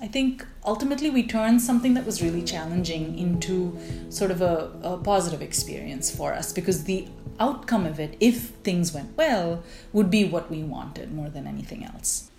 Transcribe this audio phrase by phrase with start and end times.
[0.00, 3.76] I think ultimately we turned something that was really challenging into
[4.10, 7.08] sort of a, a, positive experience for us because the
[7.40, 11.84] outcome of it, if things went well, would be what we wanted more than anything
[11.84, 12.30] else.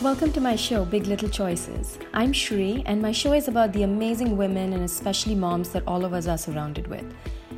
[0.00, 1.98] Welcome to my show, Big Little Choices.
[2.14, 6.04] I'm Shri, and my show is about the amazing women and especially moms that all
[6.04, 7.12] of us are surrounded with.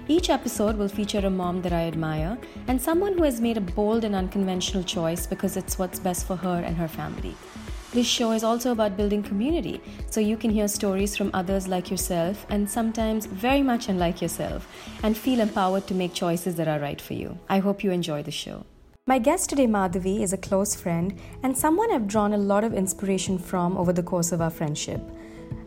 [0.08, 3.60] Each episode will feature a mom that I admire and someone who has made a
[3.60, 7.36] bold and unconventional choice because it's what's best for her and her family.
[7.90, 9.80] This show is also about building community,
[10.10, 14.68] so you can hear stories from others like yourself and sometimes very much unlike yourself
[15.02, 17.38] and feel empowered to make choices that are right for you.
[17.48, 18.66] I hope you enjoy the show.
[19.06, 22.74] My guest today, Madhavi, is a close friend and someone I've drawn a lot of
[22.74, 25.00] inspiration from over the course of our friendship.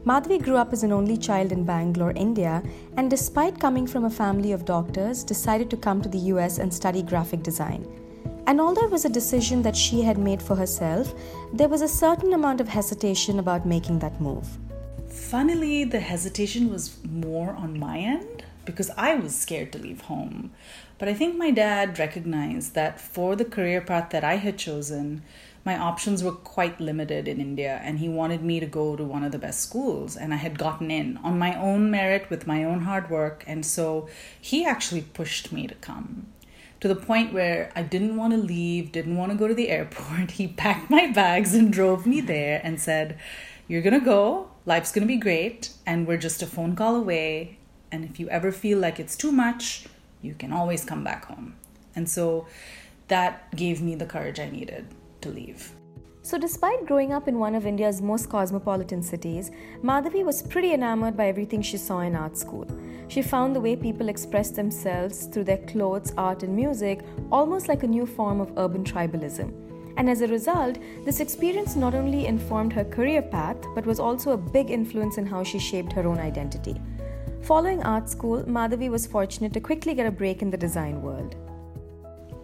[0.06, 2.62] Madhavi grew up as an only child in Bangalore, India,
[2.98, 6.72] and despite coming from a family of doctors, decided to come to the US and
[6.72, 7.84] study graphic design.
[8.48, 11.14] And although it was a decision that she had made for herself,
[11.54, 14.48] there was a certain amount of hesitation about making that move.
[15.10, 20.52] Funnily, the hesitation was more on my end because I was scared to leave home.
[20.98, 25.24] But I think my dad recognized that for the career path that I had chosen,
[25.64, 29.24] my options were quite limited in India, and he wanted me to go to one
[29.24, 30.16] of the best schools.
[30.16, 33.66] And I had gotten in on my own merit with my own hard work, and
[33.66, 34.08] so
[34.40, 36.28] he actually pushed me to come
[36.82, 39.70] to the point where I didn't want to leave, didn't want to go to the
[39.70, 40.32] airport.
[40.42, 43.18] He packed my bags and drove me there and said,
[43.68, 46.96] You're going to go, life's going to be great, and we're just a phone call
[46.96, 47.58] away.
[47.92, 49.86] And if you ever feel like it's too much,
[50.22, 51.56] you can always come back home.
[51.96, 52.48] And so
[53.10, 54.88] that gave me the courage I needed
[55.22, 55.74] to leave.
[56.24, 59.50] So, despite growing up in one of India's most cosmopolitan cities,
[59.84, 62.68] Madhavi was pretty enamored by everything she saw in art school.
[63.08, 67.82] She found the way people expressed themselves through their clothes, art, and music almost like
[67.82, 69.52] a new form of urban tribalism.
[69.98, 74.32] And as a result, this experience not only informed her career path, but was also
[74.32, 76.80] a big influence in how she shaped her own identity.
[77.42, 81.36] Following art school, Madhavi was fortunate to quickly get a break in the design world.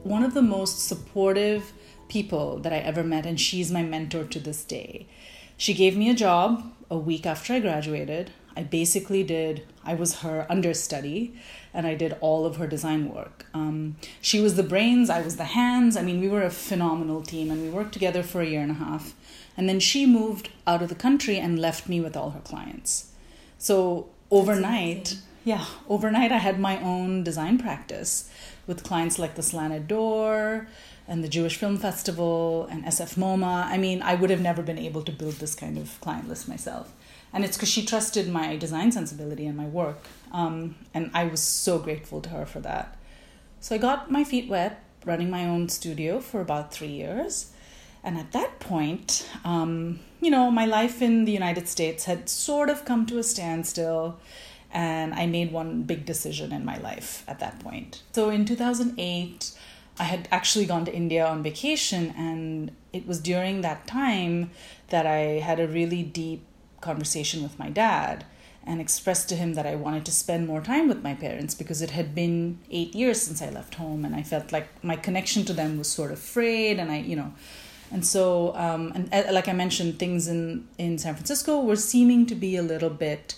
[0.04, 1.72] One of the most supportive
[2.08, 5.08] people that I ever met, and she's my mentor to this day.
[5.58, 8.32] She gave me a job a week after I graduated.
[8.56, 11.36] I basically did, I was her understudy,
[11.74, 13.46] and I did all of her design work.
[13.54, 15.96] Um, she was the brains, I was the hands.
[15.96, 18.72] I mean, we were a phenomenal team, and we worked together for a year and
[18.72, 19.14] a half.
[19.56, 23.12] And then she moved out of the country and left me with all her clients.
[23.58, 28.30] So overnight, yeah, overnight I had my own design practice
[28.68, 30.68] with clients like the Slanted Door,
[31.08, 33.66] and the Jewish Film Festival and SF MoMA.
[33.66, 36.48] I mean, I would have never been able to build this kind of client list
[36.48, 36.92] myself.
[37.32, 40.00] And it's because she trusted my design sensibility and my work.
[40.32, 42.98] Um, and I was so grateful to her for that.
[43.62, 47.54] So I got my feet wet running my own studio for about three years.
[48.04, 52.70] And at that point, um, you know, my life in the United States had sort
[52.70, 54.20] of come to a standstill.
[54.74, 58.04] And I made one big decision in my life at that point.
[58.12, 59.52] So in 2008,
[60.00, 64.52] I had actually gone to India on vacation, and it was during that time
[64.90, 66.46] that I had a really deep
[66.82, 68.26] conversation with my dad
[68.64, 71.82] and expressed to him that I wanted to spend more time with my parents because
[71.82, 75.46] it had been eight years since I left home, and I felt like my connection
[75.46, 77.34] to them was sort of frayed, and I, you know.
[77.90, 82.26] And so, um, and uh, like I mentioned, things in, in San Francisco were seeming
[82.26, 83.36] to be a little bit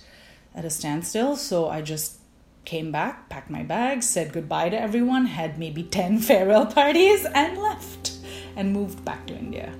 [0.59, 1.37] at a standstill.
[1.37, 2.17] So I just
[2.65, 7.57] came back, packed my bags, said goodbye to everyone, had maybe 10 farewell parties, and
[7.57, 8.17] left
[8.55, 9.73] and moved back to India.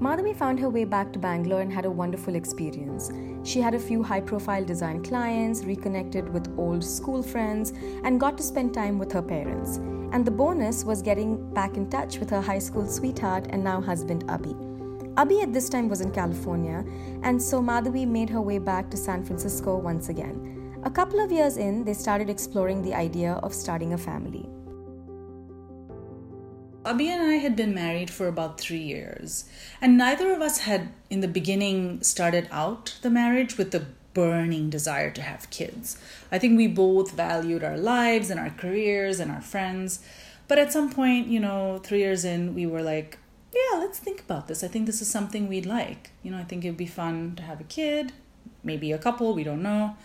[0.00, 3.10] Madhavi found her way back to Bangalore and had a wonderful experience.
[3.42, 7.72] She had a few high profile design clients, reconnected with old school friends,
[8.04, 9.76] and got to spend time with her parents.
[10.12, 13.80] And the bonus was getting back in touch with her high school sweetheart and now
[13.80, 14.69] husband Abhi.
[15.14, 16.84] Abhi at this time was in California,
[17.22, 20.80] and so Madhavi made her way back to San Francisco once again.
[20.84, 24.48] A couple of years in, they started exploring the idea of starting a family.
[26.84, 29.44] Abhi and I had been married for about three years,
[29.80, 34.70] and neither of us had, in the beginning, started out the marriage with the burning
[34.70, 35.98] desire to have kids.
[36.32, 40.00] I think we both valued our lives and our careers and our friends.
[40.48, 43.18] But at some point, you know, three years in, we were like,
[43.52, 44.62] yeah, let's think about this.
[44.62, 46.10] I think this is something we'd like.
[46.22, 48.12] You know, I think it'd be fun to have a kid,
[48.62, 49.96] maybe a couple, we don't know.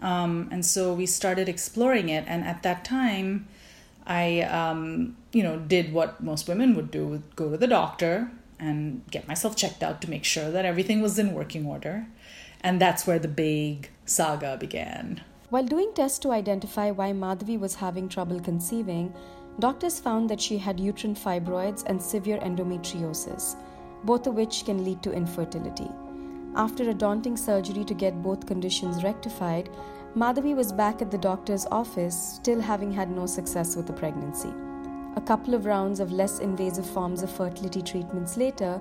[0.00, 2.24] Um, and so we started exploring it.
[2.26, 3.48] And at that time,
[4.06, 9.02] I, um, you know, did what most women would do: go to the doctor and
[9.10, 12.06] get myself checked out to make sure that everything was in working order.
[12.60, 15.22] And that's where the big saga began.
[15.50, 19.14] While doing tests to identify why Madhavi was having trouble conceiving,
[19.58, 23.56] doctors found that she had uterine fibroids and severe endometriosis,
[24.04, 25.88] both of which can lead to infertility.
[26.54, 29.70] After a daunting surgery to get both conditions rectified,
[30.14, 34.52] Madhavi was back at the doctor's office, still having had no success with the pregnancy.
[35.16, 38.80] A couple of rounds of less invasive forms of fertility treatments later,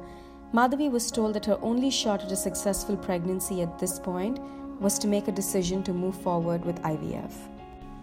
[0.54, 4.40] Madhavi was told that her only shot at a successful pregnancy at this point
[4.80, 7.34] was to make a decision to move forward with IVF.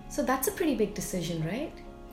[0.09, 1.73] So that's a pretty big decision, right?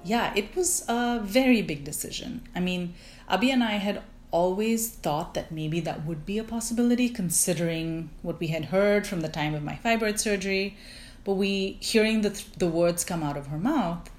[0.10, 2.42] Yeah, it was a very big decision.
[2.56, 2.96] I mean,
[3.30, 4.02] Abhi and I had
[4.32, 9.22] always thought that maybe that would be a possibility considering what we had heard from
[9.22, 10.76] the time of my fibroid surgery.
[11.24, 14.10] But we hearing the the words come out of her mouth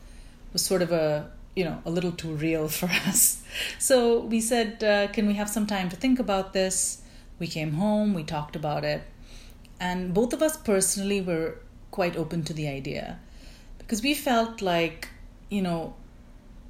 [0.52, 3.42] was sort of a you know a little too real for us.
[3.80, 7.02] So we said uh, can we have some time to think about this?
[7.40, 9.02] We came home we talked about it.
[9.80, 11.56] And both of us personally were
[11.90, 13.18] quite open to the idea
[13.78, 15.08] because we felt like
[15.50, 15.94] you know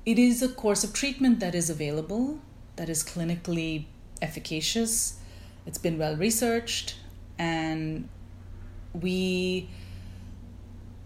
[0.05, 2.41] it is a course of treatment that is available
[2.81, 3.85] that is clinically
[4.23, 5.19] efficacious.
[5.67, 6.97] It's been well researched,
[7.39, 8.09] and
[8.95, 9.69] we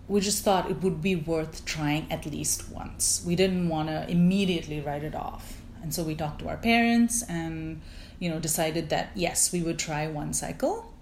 [0.06, 3.22] we just thought it would be worth trying at least once.
[3.26, 5.60] We didn't want to immediately write it off.
[5.82, 7.80] And so we talked to our parents and
[8.20, 10.92] you know decided that yes, we would try one cycle.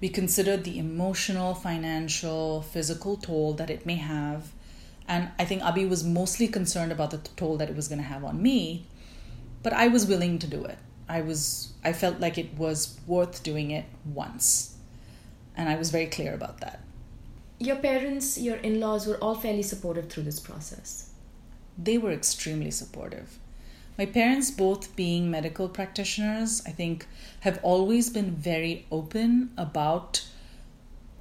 [0.00, 4.52] We considered the emotional, financial, physical toll that it may have.
[5.08, 8.06] And I think Abhi was mostly concerned about the toll that it was going to
[8.06, 8.86] have on me
[9.62, 10.78] but I was willing to do it.
[11.08, 14.76] I was I felt like it was worth doing it once.
[15.56, 16.80] And I was very clear about that.
[17.58, 21.10] Your parents, your in-laws were all fairly supportive through this process.
[21.78, 23.38] They were extremely supportive.
[23.98, 27.06] My parents both being medical practitioners, I think
[27.40, 30.26] have always been very open about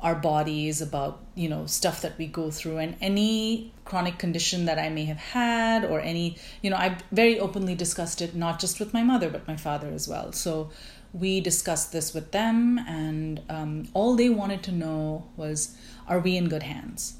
[0.01, 4.79] our bodies, about you know stuff that we go through, and any chronic condition that
[4.79, 8.79] I may have had, or any you know I've very openly discussed it not just
[8.79, 10.31] with my mother but my father as well.
[10.31, 10.71] So
[11.13, 15.75] we discussed this with them, and um, all they wanted to know was,
[16.07, 17.17] are we in good hands?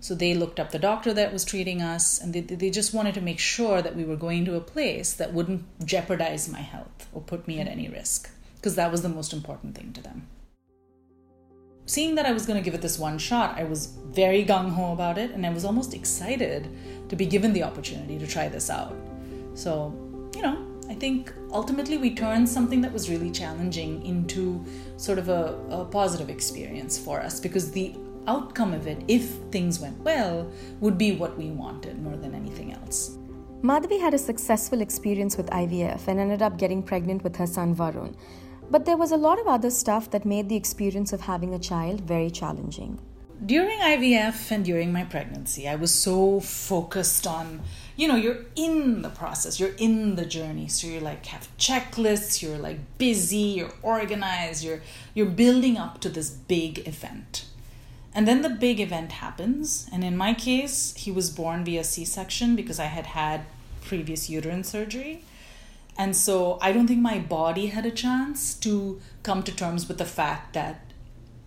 [0.00, 3.14] So they looked up the doctor that was treating us, and they, they just wanted
[3.14, 7.08] to make sure that we were going to a place that wouldn't jeopardize my health
[7.12, 10.26] or put me at any risk, because that was the most important thing to them
[11.88, 14.70] seeing that I was going to give it this one shot, I was very gung
[14.70, 16.68] ho about it and I was almost excited
[17.08, 18.94] to be given the opportunity to try this out.
[19.54, 19.94] So,
[20.36, 24.62] you know, I think ultimately we turned something that was really challenging into
[24.98, 27.94] sort of a, a positive experience for us because the
[28.26, 32.74] outcome of it, if things went well, would be what we wanted more than anything
[32.74, 33.16] else.
[33.62, 37.74] Madhavi had a successful experience with IVF and ended up getting pregnant with her son
[37.74, 38.14] Varun.
[38.70, 41.58] But there was a lot of other stuff that made the experience of having a
[41.58, 42.98] child very challenging.
[43.44, 47.62] During IVF and during my pregnancy, I was so focused on,
[47.96, 50.68] you know, you're in the process, you're in the journey.
[50.68, 54.82] So you're like have checklists, you're like busy, you're organized, you're
[55.14, 57.46] you're building up to this big event.
[58.12, 62.56] And then the big event happens, and in my case, he was born via C-section
[62.56, 63.42] because I had had
[63.82, 65.22] previous uterine surgery.
[65.98, 69.98] And so I don't think my body had a chance to come to terms with
[69.98, 70.92] the fact that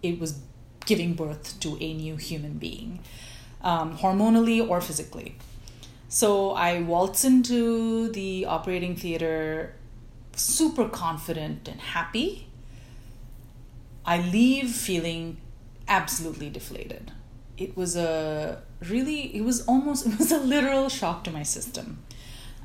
[0.03, 0.39] it was
[0.85, 2.99] giving birth to a new human being,
[3.61, 5.37] um, hormonally or physically.
[6.09, 9.75] So I waltz into the operating theater
[10.35, 12.47] super confident and happy.
[14.05, 15.37] I leave feeling
[15.87, 17.13] absolutely deflated.
[17.57, 21.99] It was a really, it was almost, it was a literal shock to my system.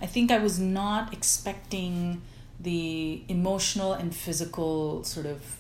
[0.01, 2.23] I think I was not expecting
[2.61, 5.59] the emotional and physical sort of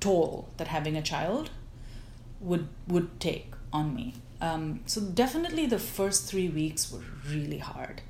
[0.00, 1.50] toll that having a child
[2.40, 4.14] would would take on me.
[4.40, 8.02] Um, so definitely the first three weeks were really hard.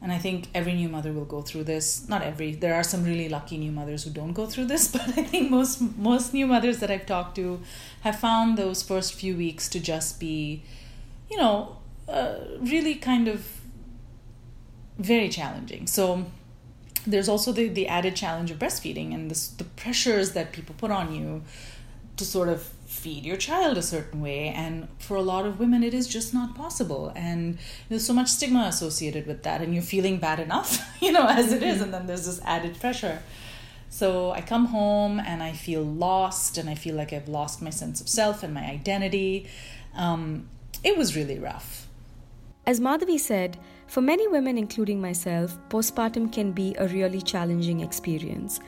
[0.00, 2.08] And I think every new mother will go through this.
[2.08, 2.54] Not every.
[2.54, 5.50] There are some really lucky new mothers who don't go through this, but I think
[5.50, 7.60] most most new mothers that I've talked to
[8.02, 10.62] have found those first few weeks to just be,
[11.30, 11.76] you know,
[12.08, 13.46] uh, really kind of
[14.98, 15.86] very challenging.
[15.86, 16.26] So
[17.06, 20.90] there's also the, the added challenge of breastfeeding and this, the pressures that people put
[20.90, 21.42] on you
[22.16, 24.48] to sort of feed your child a certain way.
[24.48, 27.12] And for a lot of women it is just not possible.
[27.14, 27.58] And
[27.88, 29.60] there's so much stigma associated with that.
[29.60, 31.76] And you're feeling bad enough you know as it is.
[31.76, 31.84] Mm-hmm.
[31.84, 33.22] and then there's this added pressure.
[33.90, 37.70] So i come home and i feel lost and i feel like i've lost my
[37.70, 39.48] sense of self and my identity.
[39.94, 40.48] Um,
[40.82, 41.86] it was really rough.
[42.66, 48.60] As madhavi said for many women, including myself, postpartum can be a really challenging experience.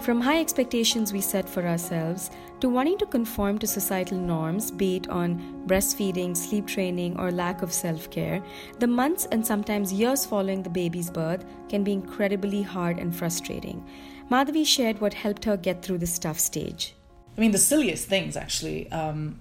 [0.00, 4.96] From high expectations we set for ourselves to wanting to conform to societal norms, be
[4.96, 8.42] it on breastfeeding, sleep training, or lack of self care,
[8.78, 13.86] the months and sometimes years following the baby's birth can be incredibly hard and frustrating.
[14.30, 16.94] Madhavi shared what helped her get through this tough stage.
[17.36, 18.90] I mean, the silliest things actually.
[18.90, 19.38] Um,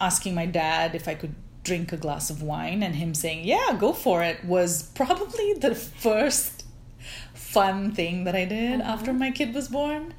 [0.00, 1.34] asking my dad if I could
[1.68, 5.74] drink a glass of wine and him saying, Yeah, go for it, was probably the
[5.74, 6.64] first
[7.34, 8.92] fun thing that I did uh-huh.
[8.94, 10.14] after my kid was born.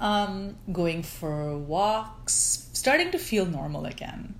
[0.00, 4.36] Um, going for walks, starting to feel normal again.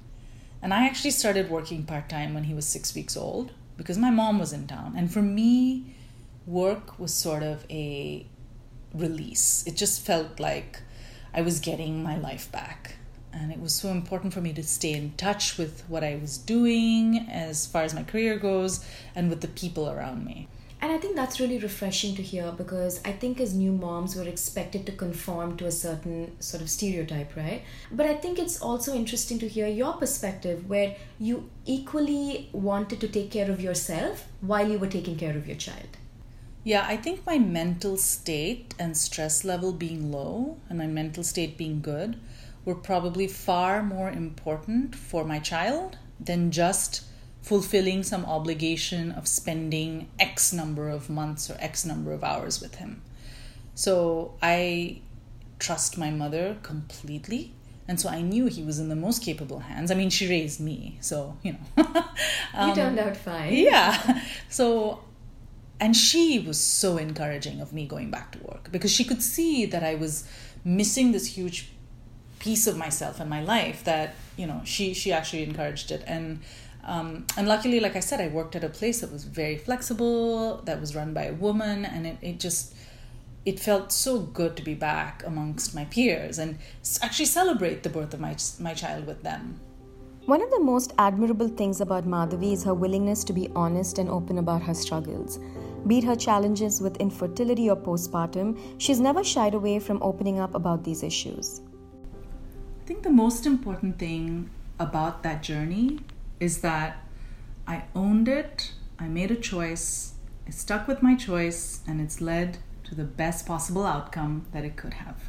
[0.62, 4.11] And I actually started working part time when he was six weeks old because my
[4.11, 4.95] mom was in town.
[4.97, 5.95] And for me,
[6.47, 8.25] work was sort of a
[8.95, 9.64] release.
[9.67, 10.81] It just felt like
[11.35, 12.98] I was getting my life back.
[13.33, 16.39] And it was so important for me to stay in touch with what I was
[16.39, 20.49] doing as far as my career goes and with the people around me.
[20.81, 24.29] And I think that's really refreshing to hear because I think as new moms, we're
[24.29, 27.63] expected to conform to a certain sort of stereotype, right?
[27.91, 33.09] But I think it's also interesting to hear your perspective where you equally wanted to
[33.09, 35.97] take care of yourself while you were taking care of your child.
[36.63, 41.57] Yeah, I think my mental state and stress level being low and my mental state
[41.57, 42.21] being good
[42.69, 47.03] were probably far more important for my child than just
[47.41, 52.75] fulfilling some obligation of spending X number of months or X number of hours with
[52.75, 53.01] him.
[53.75, 55.01] So I
[55.59, 57.55] trust my mother completely.
[57.89, 59.91] And so I knew he was in the most capable hands.
[59.91, 61.85] I mean, she raised me, so, you know.
[62.53, 63.55] um, you turned out fine.
[63.55, 64.23] Yeah.
[64.51, 65.01] So
[65.81, 69.65] and she was so encouraging of me going back to work because she could see
[69.67, 70.29] that I was
[70.65, 71.71] missing this huge
[72.38, 76.40] piece of myself and my life that you know she she actually encouraged it and
[76.85, 80.62] um, and luckily like I said I worked at a place that was very flexible
[80.64, 82.75] that was run by a woman and it, it just
[83.45, 86.59] it felt so good to be back amongst my peers and
[87.02, 89.61] actually celebrate the birth of my my child with them
[90.28, 94.11] one of the most admirable things about Madhavi is her willingness to be honest and
[94.11, 95.38] open about her struggles.
[95.87, 100.54] Be it her challenges with infertility or postpartum, she's never shied away from opening up
[100.54, 101.62] about these issues.
[102.88, 105.99] I think the most important thing about that journey
[106.40, 107.04] is that
[107.66, 110.14] I owned it, I made a choice,
[110.47, 114.78] I stuck with my choice, and it's led to the best possible outcome that it
[114.78, 115.28] could have.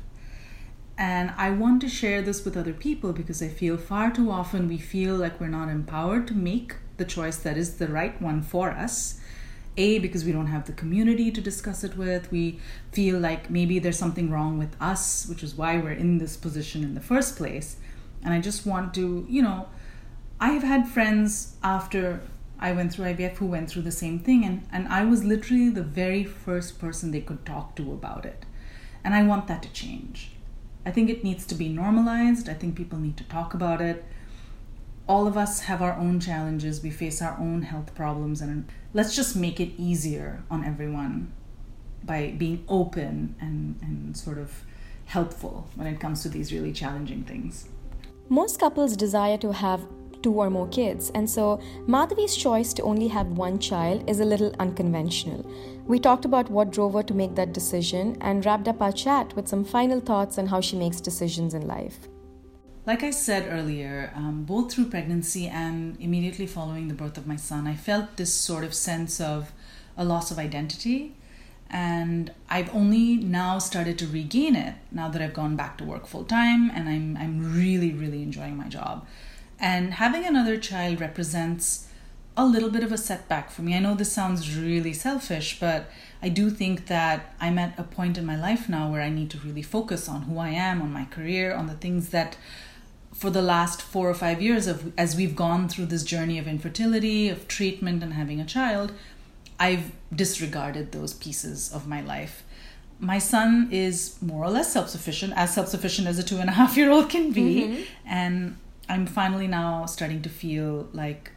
[0.97, 4.69] And I want to share this with other people because I feel far too often
[4.69, 8.41] we feel like we're not empowered to make the choice that is the right one
[8.41, 9.19] for us.
[9.79, 12.31] A, because we don't have the community to discuss it with.
[12.31, 12.59] We
[12.91, 16.83] feel like maybe there's something wrong with us, which is why we're in this position
[16.83, 17.77] in the first place.
[18.23, 19.69] And I just want to, you know,
[20.39, 22.21] I have had friends after
[22.59, 25.69] I went through IVF who went through the same thing, and, and I was literally
[25.69, 28.45] the very first person they could talk to about it.
[29.03, 30.31] And I want that to change.
[30.85, 32.49] I think it needs to be normalized.
[32.49, 34.03] I think people need to talk about it.
[35.09, 36.83] All of us have our own challenges.
[36.83, 38.41] We face our own health problems.
[38.41, 41.33] And let's just make it easier on everyone
[42.03, 44.63] by being open and, and sort of
[45.05, 47.67] helpful when it comes to these really challenging things.
[48.29, 49.81] Most couples desire to have
[50.21, 54.25] two or more kids, and so Madhavi's choice to only have one child is a
[54.25, 55.49] little unconventional.
[55.87, 59.35] We talked about what drove her to make that decision and wrapped up our chat
[59.35, 61.97] with some final thoughts on how she makes decisions in life.
[62.89, 67.35] Like I said earlier, um, both through pregnancy and immediately following the birth of my
[67.35, 69.51] son, I felt this sort of sense of
[69.95, 71.15] a loss of identity.
[71.69, 76.07] And I've only now started to regain it now that I've gone back to work
[76.07, 79.05] full time and I'm, I'm really, really enjoying my job.
[79.59, 81.89] And having another child represents
[82.35, 83.75] a little bit of a setback for me.
[83.75, 85.91] I know this sounds really selfish, but
[86.23, 89.29] I do think that I'm at a point in my life now where I need
[89.31, 92.35] to really focus on who I am, on my career, on the things that
[93.19, 96.47] for the last four or five years of as we've gone through this journey of
[96.47, 98.93] infertility, of treatment and having a child,
[99.59, 102.43] I've disregarded those pieces of my life.
[102.97, 106.77] My son is more or less self-sufficient, as self-sufficient as a two and a half
[106.77, 107.63] year old can be.
[107.63, 107.83] Mm-hmm.
[108.05, 108.57] And
[108.87, 111.31] I'm finally now starting to feel like,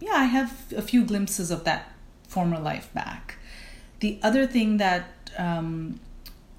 [0.00, 1.92] yeah, I have a few glimpses of that
[2.26, 3.36] former life back.
[4.00, 6.00] The other thing that um,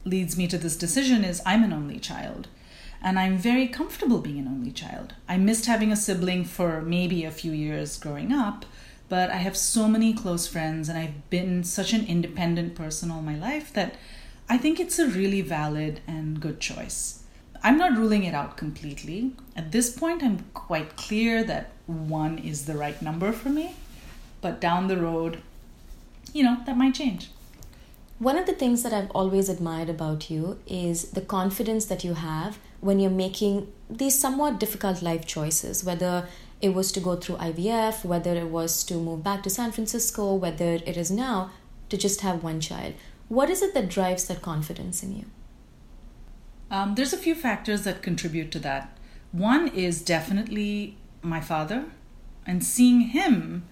[0.05, 2.47] leads me to this decision is I'm an only child.
[3.01, 5.13] And I'm very comfortable being an only child.
[5.27, 8.65] I missed having a sibling for maybe a few years growing up,
[9.07, 13.21] but I have so many close friends and I've been such an independent person all
[13.21, 13.95] my life that
[14.49, 17.23] I think it's a really valid and good choice.
[17.61, 19.33] I'm not ruling it out completely.
[19.55, 23.75] At this point, I'm quite clear that one is the right number for me,
[24.41, 25.41] but down the road,
[26.33, 27.29] you know, that might change.
[28.19, 32.15] One of the things that I've always admired about you is the confidence that you
[32.15, 36.27] have when you're making these somewhat difficult life choices, whether
[36.59, 40.33] it was to go through IVF, whether it was to move back to San Francisco,
[40.33, 41.51] whether it is now
[41.87, 42.93] to just have one child.
[43.29, 45.25] What is it that drives that confidence in you?
[46.69, 48.97] Um, there's a few factors that contribute to that.
[49.31, 51.85] One is definitely my father
[52.45, 53.65] and seeing him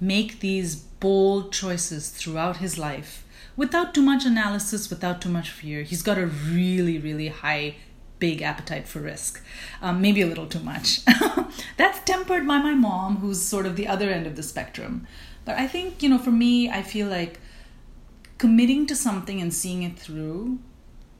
[0.00, 3.26] make these bold choices throughout his life
[3.56, 5.82] without too much analysis, without too much fear.
[5.82, 7.76] He's got a really, really high,
[8.18, 9.42] big appetite for risk,
[9.82, 11.00] um, maybe a little too much.
[11.76, 15.06] That's tempered by my mom, who's sort of the other end of the spectrum.
[15.44, 17.40] But I think, you know, for me, I feel like
[18.38, 20.58] committing to something and seeing it through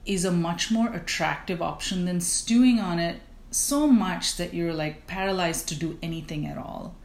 [0.06, 3.20] is a much more attractive option than stewing on it
[3.50, 6.96] so much that you're like paralyzed to do anything at all.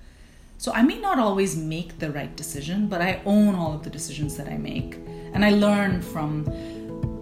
[0.57, 3.89] So I may not always make the right decision, but I own all of the
[3.89, 4.95] decisions that I make.
[5.33, 6.45] And I learn from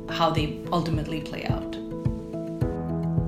[0.10, 1.76] how they ultimately play out.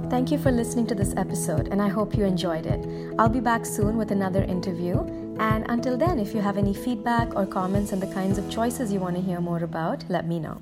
[0.09, 2.85] Thank you for listening to this episode, and I hope you enjoyed it.
[3.17, 4.99] I'll be back soon with another interview.
[5.39, 8.93] And until then, if you have any feedback or comments on the kinds of choices
[8.93, 10.61] you want to hear more about, let me know.